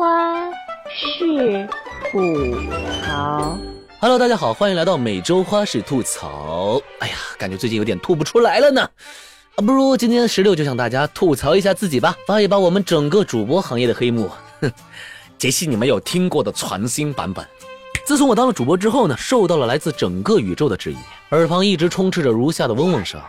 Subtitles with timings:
[0.00, 0.50] 花
[0.88, 1.68] 式
[2.10, 2.18] 吐
[3.04, 3.58] 槽。
[4.00, 6.80] Hello，大家好，欢迎来到每周花式吐槽。
[7.00, 8.80] 哎呀，感觉最近有点吐不出来了呢。
[8.80, 14.30] 啊，不如今天十六就向大家吐槽一下自己吧，扒一扒我们整个主播行业的黑幕。
[14.62, 14.72] 哼，
[15.36, 17.46] 这是你没有听过的全新版本。
[18.06, 20.96] 自从我当了主播之后呢，受到了来自整个宇宙的质疑，
[21.32, 23.20] 耳旁一直充斥着如下的嗡嗡声：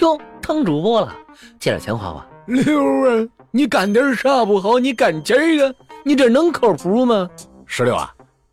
[0.00, 1.12] 哟，当主播了，
[1.58, 2.24] 借点钱花花。
[2.46, 4.78] 六啊，你干点啥不好？
[4.78, 5.74] 你干这个，
[6.04, 7.28] 你这能靠谱吗？
[7.66, 8.12] 石榴啊，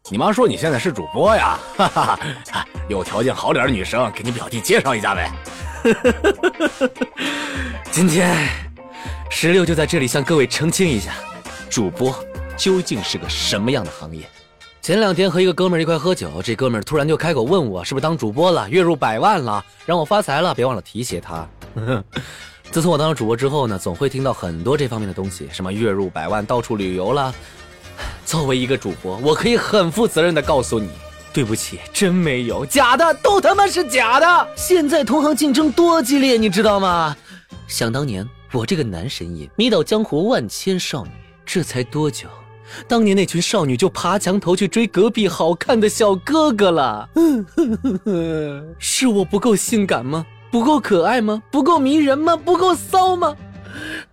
[0.09, 2.20] 你妈说你现在是主播呀，哈哈
[2.52, 2.66] 哈！
[2.88, 5.31] 有条件好点的女生，给你表弟介绍一下呗。
[7.91, 8.48] 今天，
[9.30, 11.13] 石榴就在这里向各位澄清一下，
[11.70, 12.13] 主播
[12.55, 14.23] 究竟是个什么样的行业。
[14.81, 21.48] 前两天和一个哥们儿一块喝酒，这哥们儿突然就开口问我，是不是当主播了，月入百万了，让我发财了，别忘了提携他。
[22.71, 27.33] 自从我当了主播之后呢，总会听到很多这方面的东西，什么月入百万、到处旅游了。
[28.25, 30.89] 作为一个主播，我可以很负责任的告诉你，
[31.33, 34.48] 对不起，真没有，假的，都他妈是假的。
[34.55, 37.17] 现在同行竞争多激烈，你知道吗？
[37.67, 41.11] 想当年，我这个男神也迷倒江湖万千少女，
[41.45, 42.27] 这才多久？
[42.87, 47.09] 当年那群少女就爬墙头去追隔壁好看的小哥哥了。
[48.77, 50.23] 是我不够性感吗？
[50.51, 51.41] 不够可爱吗？
[51.51, 52.35] 不够迷人吗？
[52.35, 53.35] 不够骚吗？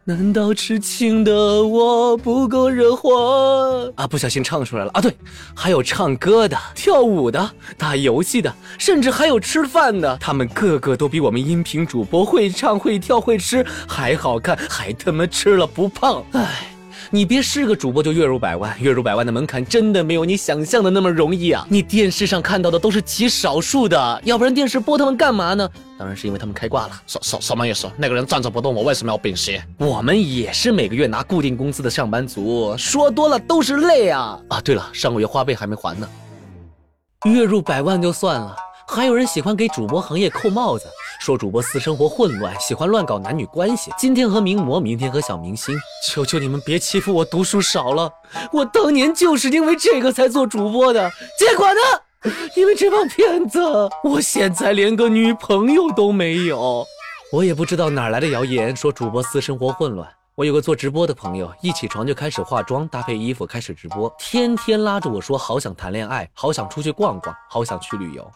[0.04, 4.06] 难道痴情的我不够惹火啊？
[4.06, 5.00] 不小心唱出来了啊！
[5.00, 5.16] 对，
[5.54, 16.22] 还有唱歌的、跳舞的、打游戏的，甚至还有吃饭的，他们个个都比我们音频主播会唱、会跳、会吃还好看，还他妈吃了不胖。
[16.32, 16.75] 唉。
[17.10, 21.66] 你别是个主播就月入百万，月入百万的门槛真的没有你想象的那么容易啊！
[21.70, 25.68] 你电视上看到的都是极少数的，要不然电视播他们干嘛呢？
[25.98, 27.02] 当然是因为他们开挂了。
[27.06, 27.90] 什什什么意思？
[27.96, 29.60] 那个人站着不动，我为什么要屏息？
[29.78, 34.40] 我们也是每个月拿固定工资的上班族，说多了都是泪啊！
[34.48, 36.08] 啊，对了，上个月花呗还没还呢。
[37.24, 38.56] 月入百万就算了。
[38.88, 40.86] 还有人喜欢给主播行业扣帽子，
[41.20, 43.92] 说主播私生活混乱，喜欢乱搞男女关系。
[43.98, 45.76] 今天和名模，明天和小明星。
[46.06, 48.10] 求求你们别欺负我读书少了，
[48.52, 51.10] 我当年就是因为这个才做主播的。
[51.38, 52.32] 结果呢？
[52.54, 53.60] 因为这帮骗子，
[54.02, 56.84] 我现在连个女朋友都没有。
[57.32, 60.08] 我也不知道哪来的谣言，说主播私生活混乱。
[60.36, 68.30] 我有个做直播的朋友，一起床就开始化妆、搭配衣服，开始直播，天天拉着我说好想谈恋爱，好想出去逛逛，好想去旅游。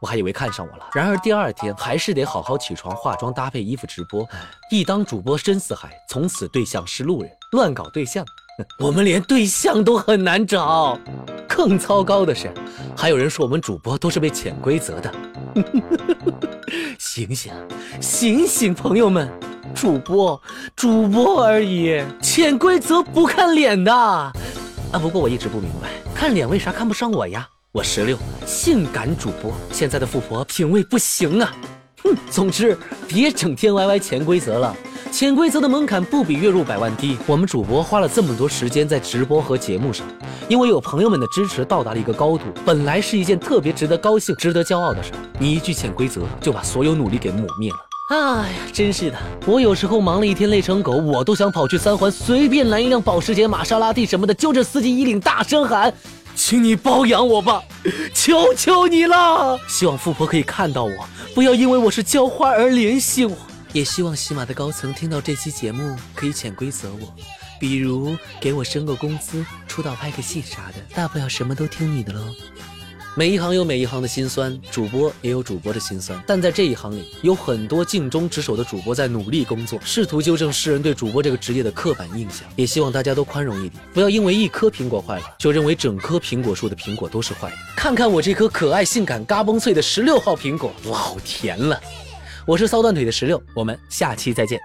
[0.00, 4.26] 我还以为看上我了，然而第二天还是得好好起床、化妆、搭配衣服直播。
[4.70, 8.24] 一当主播深似海，从此对象是路人，乱搞对象，
[8.78, 10.98] 我们连对象都很难找。
[11.48, 12.52] 更糟糕的是，
[12.96, 15.12] 还有人说我们主播都是被潜规则的。
[16.98, 17.52] 醒醒，
[18.00, 19.30] 醒醒，朋友们，
[19.74, 20.40] 主播，
[20.74, 23.92] 主播而已，潜规则不看脸的。
[23.92, 24.32] 啊，
[25.00, 27.48] 不过我一直不明白，看脸为啥看不上我呀？
[27.76, 28.16] 我十六，
[28.46, 31.54] 性感主播，现在的富婆品味不行啊！
[32.02, 32.74] 哼，总之
[33.06, 34.74] 别整天歪歪潜规则了，
[35.12, 37.18] 潜规则的门槛不比月入百万低。
[37.26, 40.06] 我们主播花了这么多时间在直播和节目上，
[40.48, 45.12] 因为有朋友们的支持，到达了一个高度，本来是一件特别值得高兴、值得骄傲的事。
[45.38, 47.76] 你一句潜规则，就把所有努力给抹灭了。
[48.08, 48.16] 哎
[48.52, 55.92] 呀，真是的，我有时候忙了一天累成狗，我都想跑去三环随便拦一辆保时捷、玛莎拉蒂什么的，揪着司机衣领大声喊。
[56.36, 57.64] 请你包养我吧，
[58.14, 59.58] 求求你了！
[59.66, 60.92] 希望富婆可以看到我，
[61.34, 63.34] 不要因为我是浇花而联系我。
[63.72, 67.12] 也希望喜马的高层听到这期节目可以潜规则我，
[67.58, 72.20] 比如给我升个工资、出道拍个戏啥的，大不了什么都听你的喽。
[73.18, 76.22] 每一行有每一行的辛酸，主播也有主播的辛酸。
[76.26, 82.46] 但在这一行里，有很多尽忠职守的主播在努力工作，试图纠正世人对主播这个职业的刻板印象。
[82.56, 87.56] 也希望大家都宽容一点，不要因为一颗苹果坏了，就认为整棵苹果树的苹果都是坏的。
[87.74, 91.80] 看看我这颗可爱、性感、嘎嘣脆的十六号苹果，老甜了。
[92.44, 94.60] 我是骚断腿的石榴，我们下期再见。